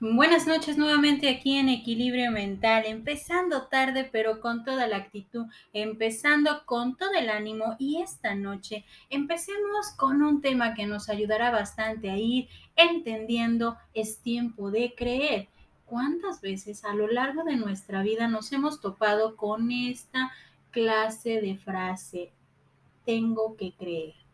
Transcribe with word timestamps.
Buenas 0.00 0.46
noches 0.46 0.78
nuevamente 0.78 1.28
aquí 1.28 1.56
en 1.56 1.68
Equilibrio 1.68 2.30
Mental, 2.30 2.84
empezando 2.86 3.66
tarde 3.66 4.08
pero 4.12 4.40
con 4.40 4.62
toda 4.62 4.86
la 4.86 4.96
actitud, 4.96 5.46
empezando 5.72 6.64
con 6.66 6.96
todo 6.96 7.14
el 7.14 7.28
ánimo 7.28 7.74
y 7.80 8.00
esta 8.00 8.36
noche 8.36 8.84
empecemos 9.10 9.90
con 9.96 10.22
un 10.22 10.40
tema 10.40 10.74
que 10.74 10.86
nos 10.86 11.08
ayudará 11.08 11.50
bastante 11.50 12.10
a 12.12 12.16
ir 12.16 12.48
entendiendo 12.76 13.76
es 13.92 14.18
tiempo 14.18 14.70
de 14.70 14.94
creer. 14.96 15.48
¿Cuántas 15.84 16.40
veces 16.40 16.84
a 16.84 16.94
lo 16.94 17.08
largo 17.08 17.42
de 17.42 17.56
nuestra 17.56 18.04
vida 18.04 18.28
nos 18.28 18.52
hemos 18.52 18.80
topado 18.80 19.34
con 19.34 19.72
esta 19.72 20.30
clase 20.70 21.40
de 21.40 21.56
frase? 21.56 22.30
Tengo 23.04 23.56
que 23.56 23.72
creer. 23.72 24.27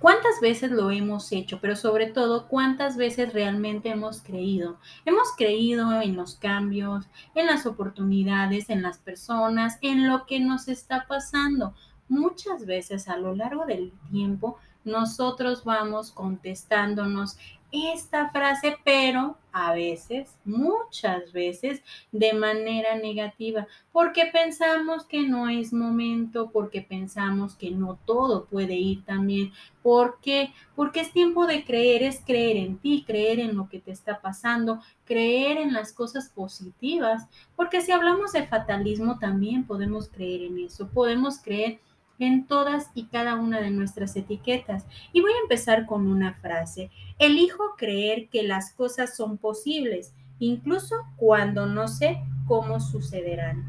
¿Cuántas 0.00 0.40
veces 0.42 0.70
lo 0.70 0.90
hemos 0.90 1.32
hecho? 1.32 1.58
Pero 1.60 1.74
sobre 1.74 2.06
todo, 2.06 2.48
¿cuántas 2.48 2.96
veces 2.96 3.32
realmente 3.32 3.88
hemos 3.88 4.20
creído? 4.20 4.78
Hemos 5.06 5.28
creído 5.36 6.00
en 6.02 6.16
los 6.16 6.36
cambios, 6.36 7.06
en 7.34 7.46
las 7.46 7.64
oportunidades, 7.64 8.68
en 8.68 8.82
las 8.82 8.98
personas, 8.98 9.78
en 9.80 10.06
lo 10.06 10.26
que 10.26 10.38
nos 10.38 10.68
está 10.68 11.06
pasando. 11.08 11.74
Muchas 12.08 12.66
veces 12.66 13.08
a 13.08 13.16
lo 13.16 13.34
largo 13.34 13.64
del 13.64 13.92
tiempo 14.10 14.58
nosotros 14.84 15.64
vamos 15.64 16.12
contestándonos 16.12 17.38
esta 17.70 18.30
frase, 18.30 18.76
pero 18.84 19.36
a 19.52 19.72
veces, 19.72 20.36
muchas 20.44 21.32
veces, 21.32 21.82
de 22.12 22.34
manera 22.34 22.96
negativa, 22.96 23.66
porque 23.90 24.26
pensamos 24.26 25.04
que 25.04 25.22
no 25.22 25.48
es 25.48 25.72
momento, 25.72 26.50
porque 26.50 26.82
pensamos 26.82 27.54
que 27.54 27.70
no 27.70 27.98
todo 28.04 28.44
puede 28.44 28.74
ir 28.74 29.04
tan 29.04 29.26
bien. 29.26 29.52
¿Por 29.82 30.18
qué? 30.20 30.52
Porque 30.74 31.00
es 31.00 31.12
tiempo 31.12 31.46
de 31.46 31.64
creer, 31.64 32.02
es 32.02 32.20
creer 32.20 32.58
en 32.58 32.76
ti, 32.76 33.04
creer 33.06 33.40
en 33.40 33.56
lo 33.56 33.68
que 33.68 33.80
te 33.80 33.92
está 33.92 34.20
pasando, 34.20 34.80
creer 35.04 35.56
en 35.56 35.72
las 35.72 35.92
cosas 35.92 36.28
positivas, 36.28 37.26
porque 37.56 37.80
si 37.80 37.92
hablamos 37.92 38.32
de 38.32 38.46
fatalismo 38.46 39.18
también 39.18 39.66
podemos 39.66 40.08
creer 40.08 40.42
en 40.42 40.58
eso, 40.58 40.88
podemos 40.88 41.38
creer 41.38 41.80
en 42.18 42.46
todas 42.46 42.90
y 42.94 43.04
cada 43.04 43.34
una 43.34 43.60
de 43.60 43.70
nuestras 43.70 44.16
etiquetas. 44.16 44.86
Y 45.12 45.20
voy 45.20 45.32
a 45.32 45.42
empezar 45.42 45.86
con 45.86 46.06
una 46.06 46.34
frase. 46.34 46.90
Elijo 47.18 47.74
creer 47.76 48.28
que 48.28 48.42
las 48.42 48.72
cosas 48.72 49.16
son 49.16 49.38
posibles, 49.38 50.14
incluso 50.38 50.96
cuando 51.16 51.66
no 51.66 51.88
sé 51.88 52.18
cómo 52.46 52.80
sucederán. 52.80 53.64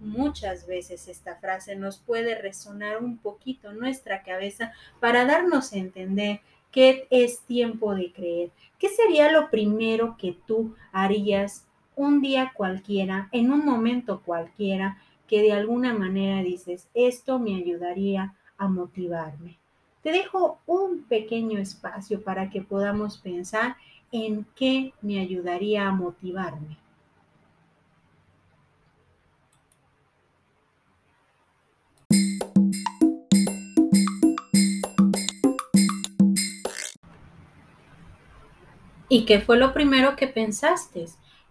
Muchas 0.00 0.66
veces 0.66 1.08
esta 1.08 1.36
frase 1.36 1.76
nos 1.76 1.98
puede 1.98 2.34
resonar 2.34 3.02
un 3.02 3.18
poquito 3.18 3.70
en 3.70 3.78
nuestra 3.78 4.22
cabeza 4.22 4.72
para 4.98 5.26
darnos 5.26 5.72
a 5.72 5.78
entender 5.78 6.40
que 6.72 7.06
es 7.10 7.40
tiempo 7.40 7.94
de 7.94 8.12
creer. 8.12 8.50
¿Qué 8.78 8.88
sería 8.88 9.30
lo 9.30 9.50
primero 9.50 10.16
que 10.18 10.36
tú 10.46 10.74
harías 10.92 11.66
un 11.96 12.22
día 12.22 12.52
cualquiera, 12.54 13.28
en 13.30 13.52
un 13.52 13.64
momento 13.64 14.22
cualquiera, 14.24 14.96
que 15.30 15.42
de 15.42 15.52
alguna 15.52 15.94
manera 15.94 16.42
dices, 16.42 16.88
esto 16.92 17.38
me 17.38 17.54
ayudaría 17.54 18.34
a 18.58 18.66
motivarme. 18.66 19.58
Te 20.02 20.10
dejo 20.10 20.58
un 20.66 21.04
pequeño 21.04 21.60
espacio 21.60 22.20
para 22.24 22.50
que 22.50 22.62
podamos 22.62 23.18
pensar 23.18 23.76
en 24.10 24.44
qué 24.56 24.92
me 25.00 25.20
ayudaría 25.20 25.86
a 25.86 25.92
motivarme. 25.92 26.78
¿Y 39.08 39.26
qué 39.26 39.40
fue 39.40 39.56
lo 39.58 39.72
primero 39.72 40.16
que 40.16 40.26
pensaste? 40.26 41.06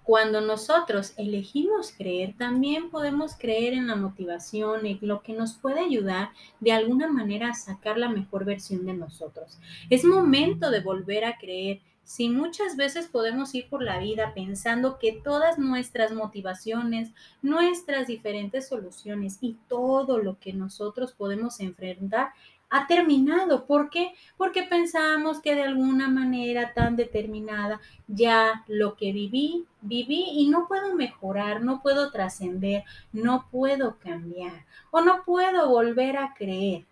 Cuando 0.10 0.42
nosotros 0.42 1.14
elegimos 1.18 1.94
creer, 1.96 2.34
también 2.36 2.90
podemos 2.90 3.36
creer 3.36 3.74
en 3.76 3.86
la 3.86 3.96
motivación, 3.96 4.88
en 4.88 4.98
lo 5.04 5.22
que 5.22 5.34
nos 5.34 5.54
puede 5.54 5.82
ayudar 5.82 6.32
de 6.60 6.72
alguna 6.72 7.08
manera 7.08 7.50
a 7.50 7.54
sacar 7.54 8.00
la 8.00 8.10
mejor 8.10 8.44
versión 8.44 8.88
de 8.88 8.96
nosotros. 8.96 9.60
Es 9.92 10.04
momento 10.04 10.72
de 10.72 10.80
volver 10.80 11.26
a 11.26 11.38
creer. 11.38 11.82
Si 12.02 12.28
muchas 12.28 12.76
veces 12.76 13.06
podemos 13.06 13.54
ir 13.54 13.70
por 13.70 13.84
la 13.84 14.00
vida 14.00 14.34
pensando 14.34 14.98
que 14.98 15.12
todas 15.12 15.60
nuestras 15.60 16.12
motivaciones, 16.12 17.12
nuestras 17.44 18.08
diferentes 18.08 18.68
soluciones 18.68 19.38
y 19.42 19.58
todo 19.68 20.18
lo 20.18 20.40
que 20.40 20.54
nosotros 20.54 21.14
podemos 21.14 21.60
enfrentar 21.60 22.30
ha 22.70 22.88
terminado. 22.88 23.66
¿Por 23.66 23.90
qué? 23.90 24.14
Porque 24.38 24.64
pensamos 24.64 25.42
que 25.42 25.56
de 25.56 25.64
alguna 25.64 26.08
manera 26.08 26.74
tan 26.74 26.96
determinada 26.96 27.80
ya 28.08 28.64
lo 28.68 28.96
que 28.96 29.12
viví, 29.12 29.66
viví 29.82 30.26
y 30.34 30.50
no 30.50 30.68
puedo 30.68 30.96
mejorar, 30.96 31.62
no 31.62 31.82
puedo 31.82 32.12
trascender, 32.12 32.84
no 33.12 33.48
puedo 33.52 33.98
cambiar 33.98 34.66
o 34.92 35.02
no 35.02 35.24
puedo 35.24 35.70
volver 35.70 36.18
a 36.18 36.34
creer. 36.34 36.86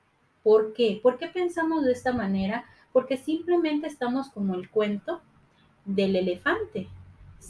¿Por 0.43 0.73
qué? 0.73 0.99
¿Por 1.01 1.17
qué 1.17 1.27
pensamos 1.27 1.83
de 1.83 1.91
esta 1.91 2.13
manera? 2.13 2.65
Porque 2.93 3.17
simplemente 3.17 3.87
estamos 3.87 4.29
como 4.29 4.55
el 4.55 4.69
cuento 4.69 5.21
del 5.85 6.15
elefante. 6.15 6.87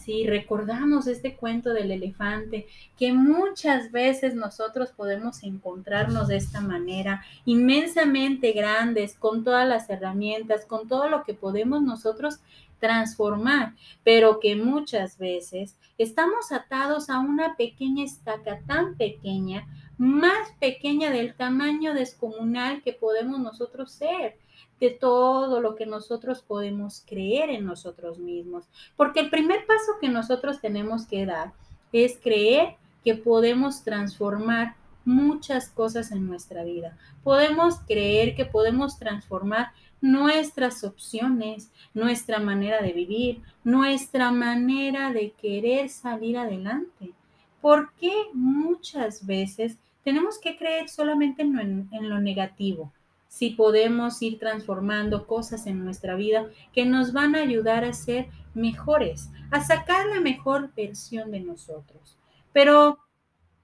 Si 0.08 0.26
recordamos 0.26 1.06
este 1.06 1.36
cuento 1.36 1.74
del 1.74 1.92
elefante, 1.92 2.66
que 2.98 3.12
muchas 3.12 3.92
veces 3.92 4.36
nosotros 4.36 4.94
podemos 4.96 5.44
encontrarnos 5.44 6.30
de 6.30 6.38
esta 6.38 6.62
manera, 6.62 7.26
inmensamente 7.44 8.54
grandes, 8.54 9.16
con 9.16 9.44
todas 9.44 9.68
las 9.68 9.90
herramientas, 9.90 10.66
con 10.66 10.88
todo 10.88 11.10
lo 11.10 11.26
que 11.26 11.34
podemos 11.34 11.82
nosotros 11.82 12.40
transformar, 12.80 13.74
pero 14.06 14.40
que 14.40 14.56
muchas 14.56 15.18
veces 15.18 15.76
estamos 15.98 16.54
atados 16.54 17.10
a 17.10 17.20
una 17.20 17.58
pequeña 17.58 18.06
estaca 18.06 18.62
tan 18.66 18.96
pequeña, 18.96 19.68
más 19.98 20.54
pequeña 20.62 21.12
del 21.12 21.36
tamaño 21.36 21.94
descomunal 21.94 22.82
que 22.82 22.94
podemos 22.94 23.42
nosotros 23.42 23.92
ser 23.92 24.38
de 24.80 24.92
todo 24.92 25.60
lo 25.60 25.76
que 25.76 25.86
nosotros 25.86 26.42
podemos 26.42 27.04
creer 27.08 27.50
en 27.50 27.66
nosotros 27.66 28.20
mismos. 28.20 28.66
Porque 28.96 29.20
el 29.20 29.30
primer 29.30 29.66
paso 29.66 29.94
que 30.00 30.10
nosotros 30.10 30.62
tenemos 30.62 31.06
que 31.06 31.26
dar 31.26 31.54
es 31.92 32.18
creer 32.22 32.76
que 33.04 33.16
podemos 33.16 33.84
transformar 33.84 34.76
muchas 35.06 35.70
cosas 35.70 36.12
en 36.12 36.28
nuestra 36.28 36.64
vida. 36.64 36.98
Podemos 37.24 37.80
creer 37.88 38.36
que 38.36 38.46
podemos 38.46 39.00
transformar 39.00 39.72
nuestras 40.02 40.84
opciones, 40.84 41.72
nuestra 41.94 42.40
manera 42.40 42.82
de 42.82 42.92
vivir, 42.92 43.42
nuestra 43.64 44.32
manera 44.32 45.12
de 45.12 45.32
querer 45.32 45.90
salir 45.90 46.38
adelante. 46.38 47.14
¿Por 47.62 47.94
qué 47.94 48.14
muchas 48.34 49.26
veces 49.26 49.78
tenemos 50.04 50.38
que 50.40 50.58
creer 50.58 50.90
solamente 50.90 51.42
en, 51.42 51.88
en 51.92 52.10
lo 52.10 52.20
negativo? 52.20 52.92
Si 53.28 53.52
podemos 53.52 54.22
ir 54.22 54.40
transformando 54.40 55.28
cosas 55.28 55.68
en 55.68 55.84
nuestra 55.84 56.16
vida 56.16 56.48
que 56.74 56.86
nos 56.86 57.14
van 57.14 57.36
a 57.36 57.42
ayudar 57.42 57.84
a 57.84 57.94
ser 57.94 58.28
mejores, 58.54 59.30
a 59.52 59.64
sacar 59.64 60.06
la 60.08 60.20
mejor 60.20 60.74
versión 60.76 61.32
de 61.32 61.42
nosotros. 61.42 62.18
Pero 62.54 63.00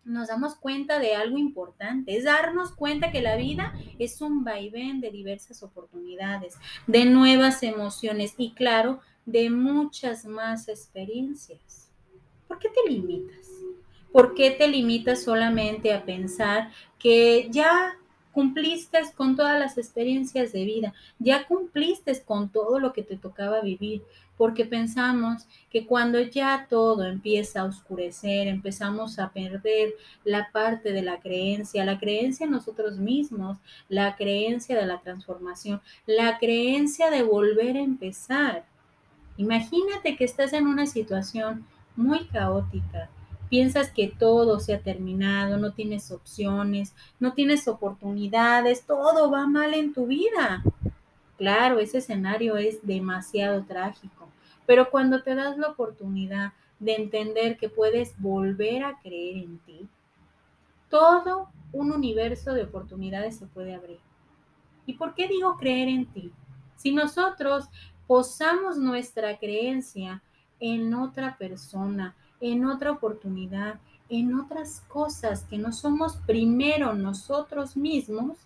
nos 0.06 0.28
damos 0.28 0.56
cuenta 0.56 1.00
de 1.00 1.16
algo 1.16 1.38
importante, 1.38 2.18
es 2.18 2.26
darnos 2.26 2.72
cuenta 2.72 3.12
que 3.12 3.22
la 3.22 3.36
vida 3.38 3.74
es 4.00 4.22
un 4.22 4.44
vaivén 4.44 5.00
de 5.00 5.12
diversas 5.12 5.64
oportunidades, 5.64 6.58
de 6.88 7.06
nuevas 7.06 7.64
emociones 7.64 8.34
y 8.38 8.52
claro, 8.52 9.00
de 9.26 9.50
muchas 9.50 10.26
más 10.26 10.68
experiencias. 10.68 11.90
¿Por 12.48 12.60
qué 12.60 12.70
te 12.70 12.92
limitas? 12.92 13.48
¿Por 14.12 14.36
qué 14.36 14.52
te 14.52 14.68
limitas 14.68 15.24
solamente 15.24 15.94
a 15.94 16.06
pensar 16.06 16.70
que 17.00 17.48
ya 17.50 17.98
cumpliste 18.34 19.00
con 19.16 19.36
todas 19.36 19.60
las 19.60 19.78
experiencias 19.78 20.52
de 20.52 20.66
vida, 20.66 20.94
ya 21.20 21.46
cumpliste 21.48 22.20
con 22.24 22.50
todo 22.50 22.80
lo 22.80 22.92
que 22.92 23.04
te 23.04 23.16
tocaba 23.16 23.62
vivir, 23.62 24.02
porque 24.38 24.66
pensamos 24.66 25.46
que 25.70 25.86
cuando 25.86 26.20
ya 26.20 26.66
todo 26.70 27.06
empieza 27.06 27.62
a 27.62 27.66
oscurecer, 27.66 28.48
empezamos 28.48 29.20
a 29.20 29.30
perder 29.30 29.94
la 30.24 30.50
parte 30.52 30.92
de 30.92 31.04
la 31.04 31.20
creencia, 31.20 31.86
la 31.86 32.00
creencia 32.00 32.46
en 32.46 32.52
nosotros 32.52 32.98
mismos, 32.98 33.60
la 33.88 34.16
creencia 34.16 34.78
de 34.78 34.88
la 34.88 35.00
transformación, 35.00 35.82
la 36.08 36.40
creencia 36.40 37.12
de 37.12 37.22
volver 37.22 37.78
a 37.78 37.82
empezar. 37.82 38.66
Imagínate 39.38 40.16
que 40.16 40.26
estás 40.26 40.54
en 40.54 40.68
una 40.68 40.88
situación 40.88 41.66
muy 41.96 42.26
caótica, 42.26 43.10
piensas 43.54 43.92
que 43.92 44.08
todo 44.08 44.60
se 44.60 44.74
ha 44.74 44.80
terminado, 44.80 45.60
no 45.60 45.74
tienes 45.74 46.10
opciones, 46.10 46.96
no 47.20 47.34
tienes 47.34 47.68
oportunidades, 47.68 48.84
todo 48.84 49.30
va 49.30 49.46
mal 49.46 49.76
en 49.76 49.94
tu 49.94 50.08
vida. 50.08 50.64
Claro, 51.38 51.78
ese 51.78 52.00
escenario 52.00 52.58
es 52.58 52.84
demasiado 52.84 53.64
trágico, 53.64 54.28
pero 54.66 54.90
cuando 54.90 55.22
te 55.22 55.36
das 55.36 55.56
la 55.60 55.68
oportunidad 55.68 56.54
de 56.80 56.96
entender 56.96 57.58
que 57.58 57.70
puedes 57.70 58.20
volver 58.20 58.84
a 58.84 58.98
creer 59.04 59.44
en 59.44 59.60
ti, 59.60 59.88
todo 60.90 61.50
un 61.74 61.92
universo 61.92 62.56
de 62.56 62.64
oportunidades 62.64 63.38
se 63.38 63.46
puede 63.46 63.76
abrir. 63.76 64.00
¿Y 64.88 64.94
por 64.94 65.14
qué 65.14 65.28
digo 65.28 65.58
creer 65.58 65.90
en 65.90 66.08
ti? 66.08 66.32
Si 66.76 66.92
nosotros 66.92 67.66
posamos 68.08 68.78
nuestra 68.78 69.38
creencia 69.38 70.24
en 70.60 70.92
otra 70.96 71.38
persona, 71.38 72.16
en 72.44 72.66
otra 72.66 72.92
oportunidad, 72.92 73.80
en 74.10 74.38
otras 74.38 74.82
cosas 74.90 75.46
que 75.46 75.58
no 75.58 75.72
somos 75.72 76.18
primero 76.28 76.94
nosotros 76.94 77.78
mismos, 77.78 78.38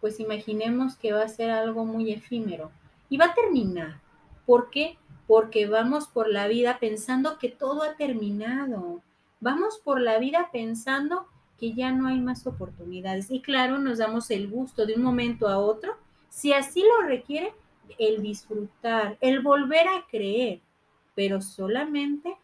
pues 0.00 0.18
imaginemos 0.18 0.96
que 0.96 1.12
va 1.12 1.22
a 1.22 1.28
ser 1.28 1.50
algo 1.50 1.84
muy 1.84 2.12
efímero 2.12 2.72
y 3.08 3.16
va 3.16 3.26
a 3.26 3.34
terminar. 3.34 4.00
¿Por 4.46 4.70
qué? 4.70 4.98
Porque 5.28 5.68
vamos 5.68 6.08
por 6.08 6.28
la 6.28 6.48
vida 6.48 6.78
pensando 6.80 7.38
que 7.38 7.50
todo 7.50 7.84
ha 7.84 7.94
terminado. 7.94 9.00
Vamos 9.38 9.78
por 9.78 10.00
la 10.00 10.18
vida 10.18 10.48
pensando 10.52 11.26
que 11.56 11.74
ya 11.74 11.92
no 11.92 12.08
hay 12.08 12.18
más 12.18 12.48
oportunidades. 12.48 13.30
Y 13.30 13.40
claro, 13.42 13.78
nos 13.78 13.98
damos 13.98 14.28
el 14.32 14.48
gusto 14.48 14.86
de 14.86 14.94
un 14.94 15.02
momento 15.02 15.46
a 15.46 15.58
otro, 15.58 15.96
si 16.30 16.52
así 16.52 16.82
lo 16.82 17.06
requiere, 17.06 17.52
el 17.96 18.22
disfrutar, 18.22 19.16
el 19.20 19.40
volver 19.40 19.86
a 19.86 20.04
creer, 20.10 20.60
pero 21.14 21.40
solamente 21.40 22.36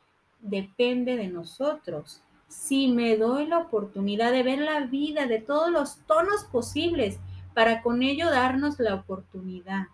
depende 0.44 1.16
de 1.16 1.28
nosotros. 1.28 2.22
Si 2.48 2.88
me 2.88 3.16
doy 3.16 3.46
la 3.46 3.58
oportunidad 3.58 4.30
de 4.30 4.42
ver 4.42 4.60
la 4.60 4.80
vida 4.80 5.26
de 5.26 5.40
todos 5.40 5.70
los 5.70 5.96
tonos 6.06 6.44
posibles, 6.44 7.18
para 7.54 7.82
con 7.82 8.02
ello 8.02 8.30
darnos 8.30 8.78
la 8.78 8.94
oportunidad 8.94 9.86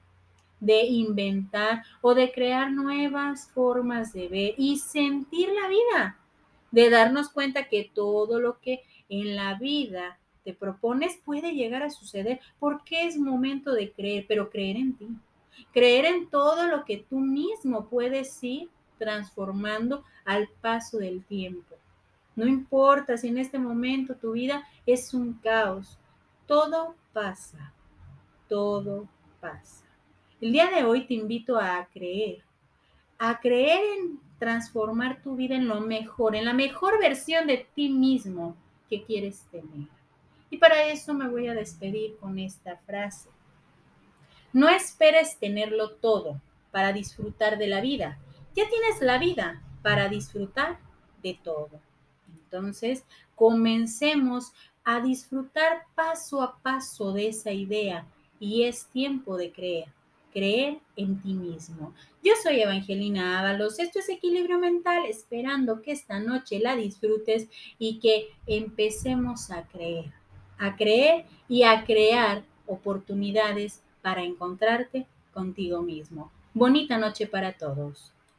de 0.59 0.85
inventar 0.85 1.85
o 2.03 2.15
de 2.15 2.33
crear 2.33 2.71
nuevas 2.71 3.51
formas 3.55 4.13
de 4.13 4.29
ver 4.29 4.55
y 4.59 4.79
sentir 4.79 5.49
la 5.49 5.69
vida, 5.69 6.19
de 6.71 6.91
darnos 6.91 7.31
cuenta 7.31 7.69
que 7.69 7.91
todo 7.95 8.41
lo 8.41 8.59
que 8.61 8.83
en 9.09 9.37
la 9.37 9.55
vida 9.55 10.19
te 10.45 10.53
propones 10.53 11.19
puede 11.25 11.55
llegar 11.55 11.83
a 11.83 11.91
suceder, 11.91 12.41
porque 12.59 13.07
es 13.07 13.19
momento 13.19 13.73
de 13.73 13.93
creer, 13.93 14.25
pero 14.27 14.51
creer 14.51 14.77
en 14.77 14.95
ti, 14.95 15.09
creer 15.73 16.07
en 16.07 16.29
todo 16.29 16.67
lo 16.67 16.85
que 16.85 16.99
tú 16.99 17.21
mismo 17.21 17.87
puedes 17.89 18.43
ir 18.43 18.69
transformando 19.01 20.05
al 20.27 20.49
paso 20.61 20.99
del 20.99 21.25
tiempo. 21.25 21.75
No 22.37 22.47
importa 22.47 23.17
si 23.17 23.29
en 23.29 23.39
este 23.39 23.59
momento 23.59 24.15
tu 24.15 24.33
vida 24.33 24.69
es 24.87 25.15
un 25.15 25.33
caos, 25.33 25.99
todo 26.47 26.95
pasa, 27.13 27.73
todo 28.49 29.09
pasa. 29.41 29.87
El 30.41 30.53
día 30.53 30.71
de 30.71 30.85
hoy 30.85 31.07
te 31.07 31.15
invito 31.15 31.59
a 31.59 31.89
creer, 31.93 32.43
a 33.19 33.41
creer 33.41 33.81
en 33.99 34.21
transformar 34.39 35.23
tu 35.23 35.35
vida 35.35 35.57
en 35.57 35.67
lo 35.67 35.81
mejor, 35.81 36.37
en 36.37 36.45
la 36.45 36.55
mejor 36.55 37.01
versión 37.01 37.47
de 37.47 37.67
ti 37.75 37.89
mismo 37.89 38.55
que 38.89 39.03
quieres 39.03 39.47
tener. 39.51 39.89
Y 40.51 40.59
para 40.59 40.85
eso 40.85 41.15
me 41.15 41.29
voy 41.29 41.49
a 41.49 41.55
despedir 41.55 42.17
con 42.19 42.39
esta 42.39 42.77
frase. 42.77 43.31
No 44.53 44.69
esperes 44.69 45.39
tenerlo 45.39 45.93
todo 45.93 46.41
para 46.71 46.93
disfrutar 46.93 47.59
de 47.59 47.69
la 47.69 47.81
vida. 47.81 48.19
Ya 48.57 48.69
tienes 48.69 49.01
la 49.01 49.19
vida 49.19 49.63
para 49.83 50.09
disfrutar 50.09 50.79
de 51.23 51.39
todo. 51.43 51.71
Entonces, 52.29 53.05
comencemos 53.37 54.53
a 54.85 55.01
disfrutar 55.01 55.87
paso 55.95 56.43
a 56.43 56.59
paso 56.59 57.13
de 57.13 57.29
esa 57.29 57.53
idea 57.53 58.07
y 58.41 58.65
es 58.65 58.87
tiempo 58.87 59.37
de 59.37 59.53
creer, 59.53 59.89
creer 60.33 60.79
en 60.97 61.21
ti 61.23 61.35
mismo. 61.35 61.95
Yo 62.25 62.33
soy 62.43 62.61
Evangelina 62.61 63.39
Ábalos, 63.39 63.79
esto 63.79 64.01
es 64.01 64.09
Equilibrio 64.09 64.59
Mental, 64.59 65.05
esperando 65.07 65.81
que 65.81 65.93
esta 65.93 66.19
noche 66.19 66.59
la 66.59 66.75
disfrutes 66.75 67.49
y 67.79 68.01
que 68.01 68.31
empecemos 68.47 69.53
a 69.53 69.63
creer, 69.69 70.13
a 70.59 70.75
creer 70.75 71.25
y 71.49 71.63
a 71.63 71.85
crear 71.85 72.43
oportunidades 72.67 73.81
para 74.03 74.25
encontrarte 74.25 75.07
contigo 75.33 75.83
mismo. 75.83 76.33
Bonita 76.53 76.99
noche 76.99 77.29
para 77.29 77.53
todos. 77.53 78.13